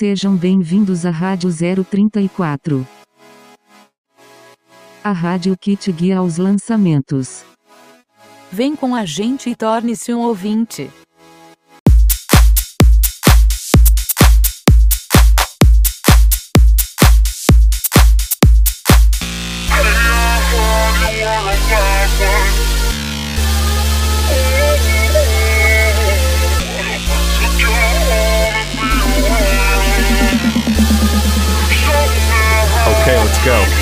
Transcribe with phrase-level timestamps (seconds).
[0.00, 1.50] Sejam bem-vindos à Rádio
[1.84, 2.88] 034.
[5.04, 7.44] A rádio que te guia aos lançamentos.
[8.50, 10.88] Vem com a gente e torne-se um ouvinte.
[33.00, 33.79] Okay, let's go.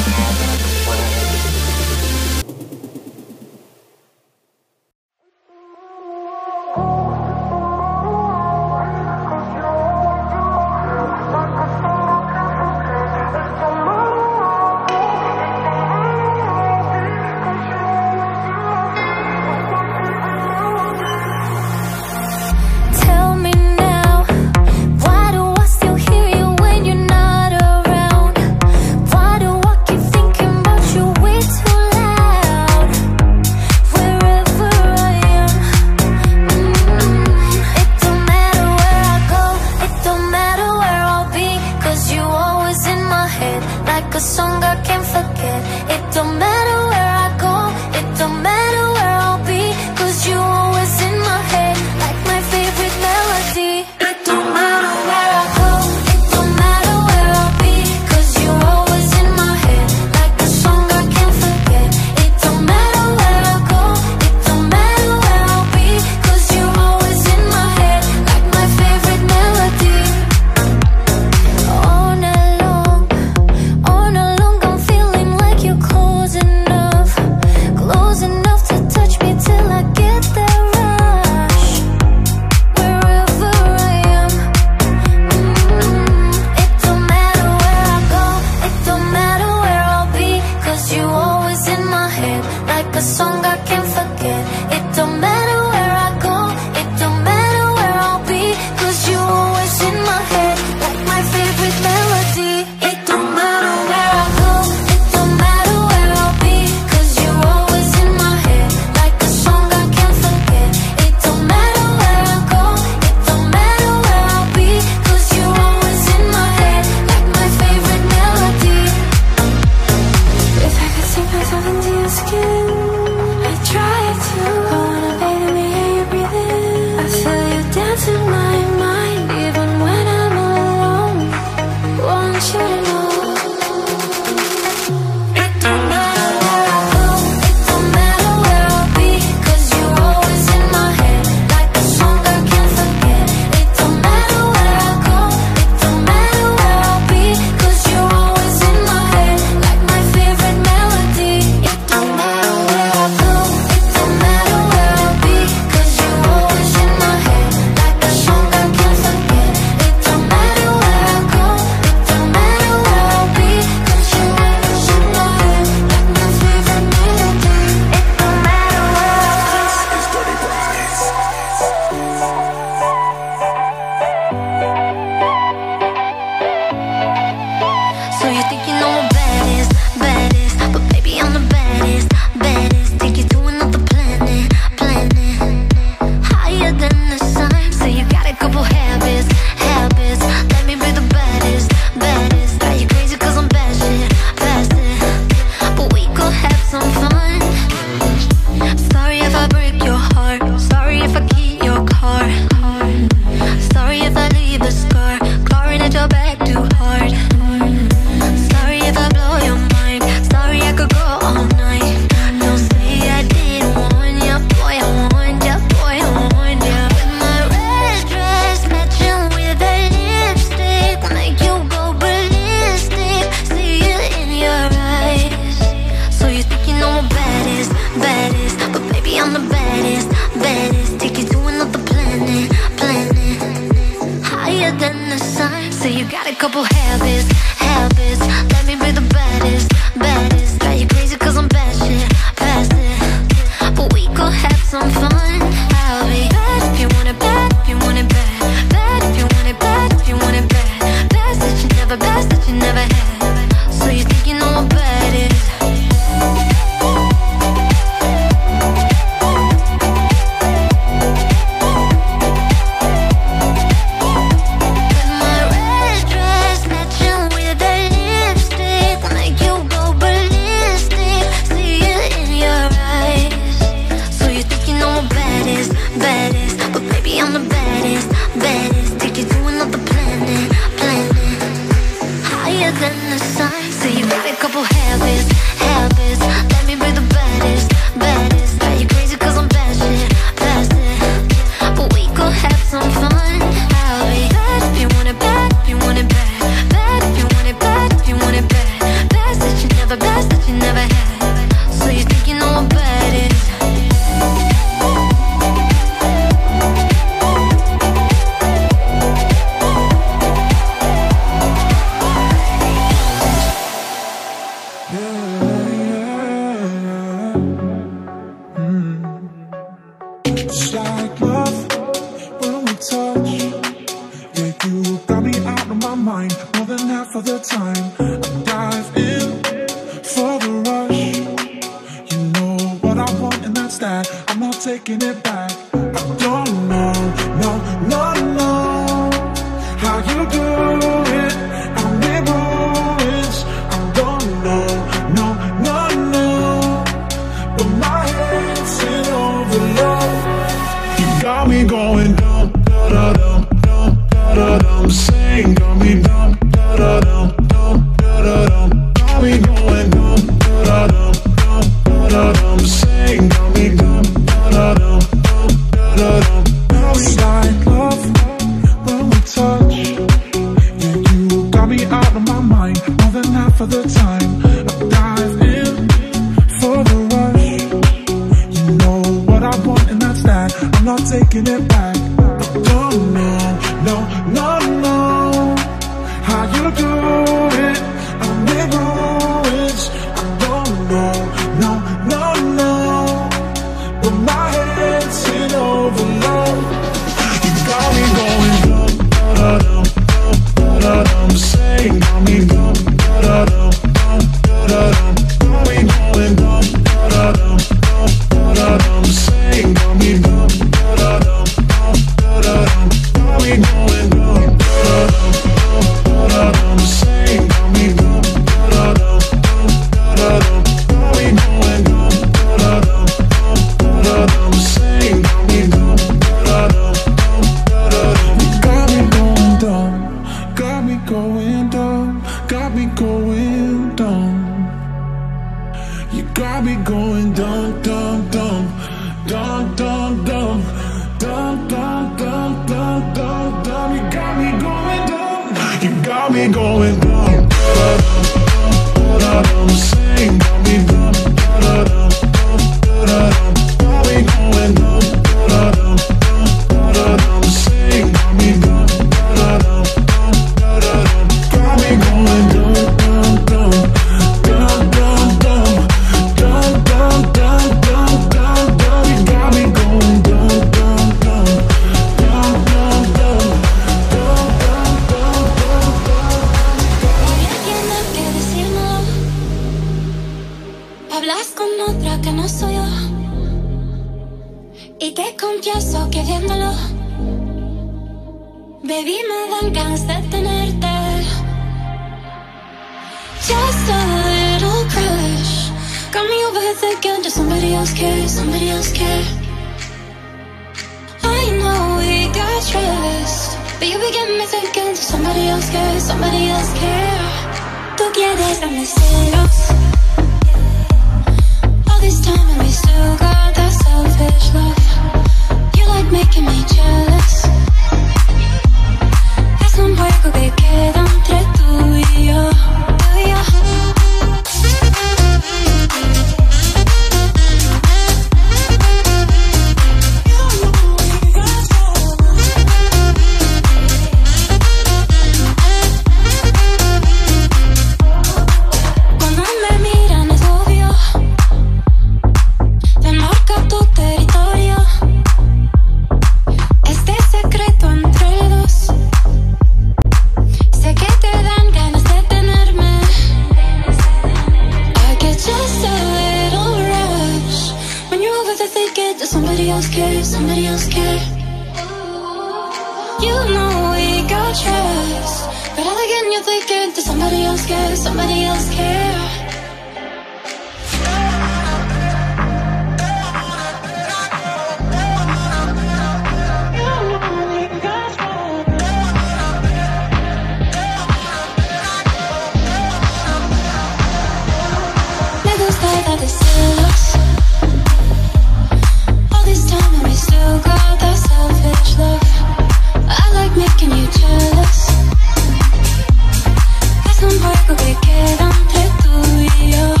[597.95, 600.00] queda entre tú y yo.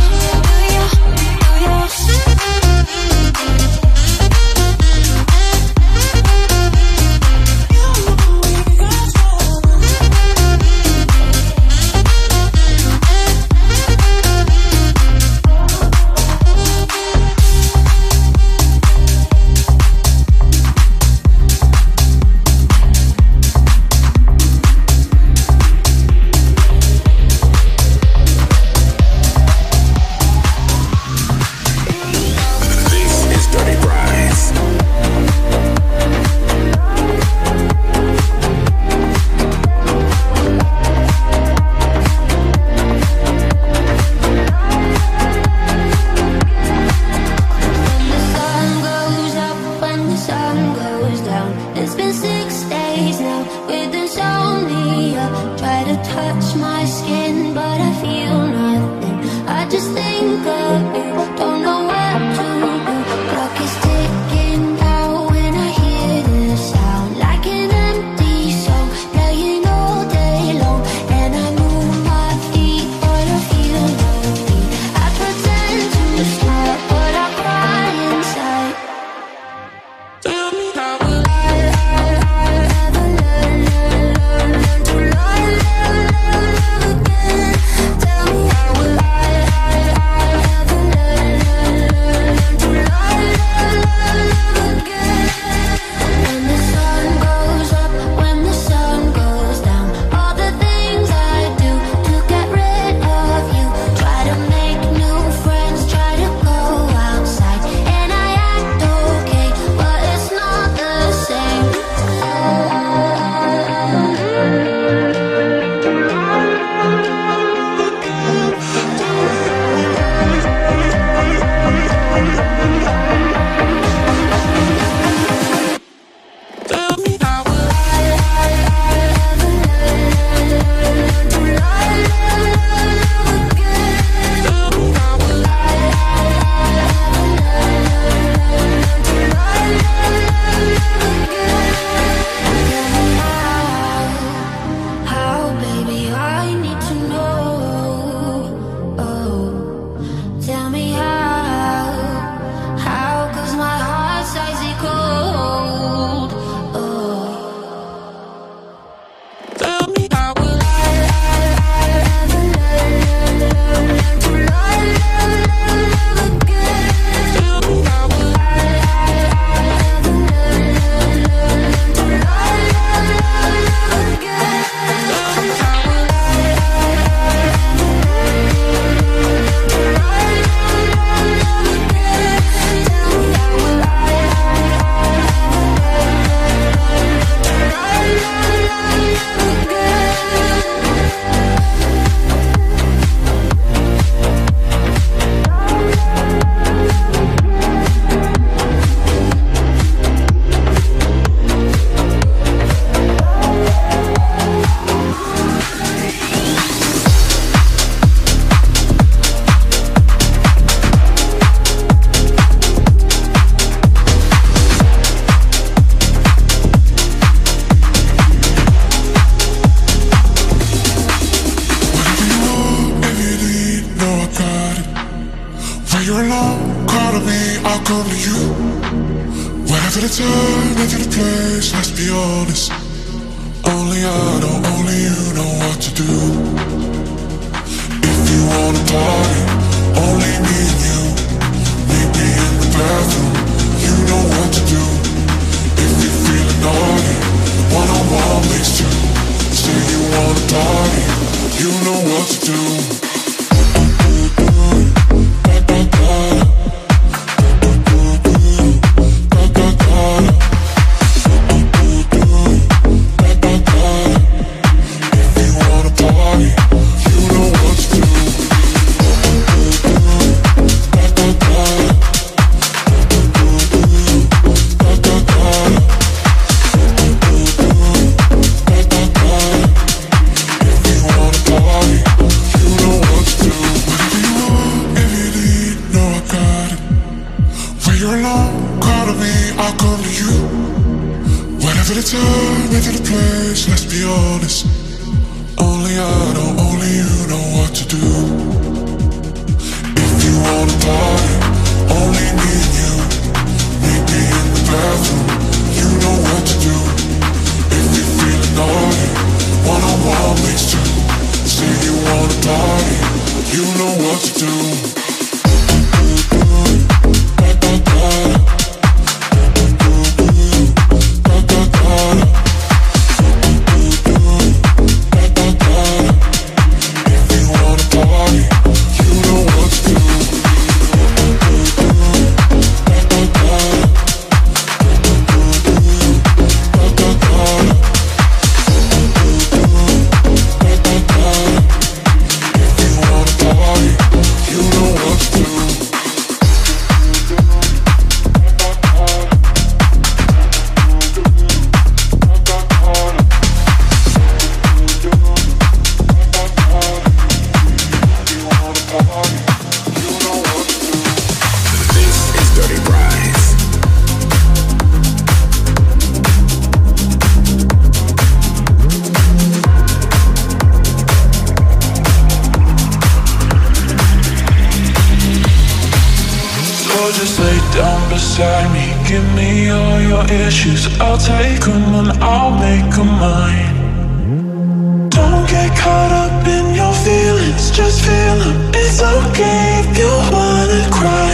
[377.13, 378.85] just lay down beside me.
[379.07, 380.87] Give me all your issues.
[380.99, 385.09] I'll take them and I'll make them mine.
[385.09, 387.71] Don't get caught up in your feelings.
[387.71, 391.33] Just feel them, it's okay if you wanna cry.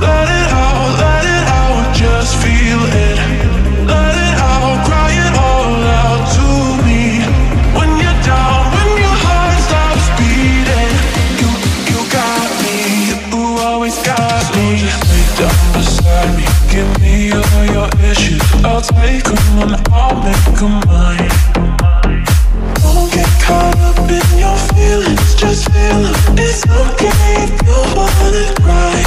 [0.00, 3.27] Let it out, let it out, just feel it.
[19.22, 20.14] Come on, I'll
[20.86, 21.28] mine
[22.82, 25.68] Don't get caught up in your feelings Just
[26.38, 27.10] it's okay
[27.42, 29.02] if you wanna cry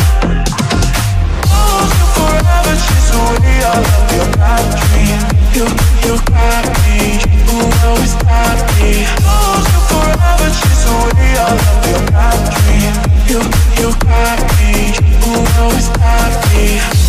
[1.47, 5.65] I'll you forever, chase away all of your bad dreams You,
[6.03, 12.03] you got me, you always got me I'll you forever, chase away all of your
[12.11, 12.99] bad dreams
[13.31, 13.39] You,
[13.79, 14.91] you got me,
[15.23, 17.00] you always got me